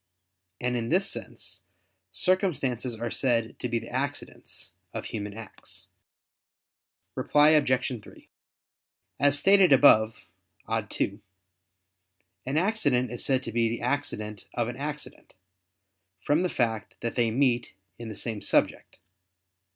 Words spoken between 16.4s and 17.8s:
the fact that they meet